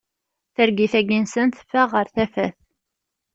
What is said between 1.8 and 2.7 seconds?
ɣer tafat.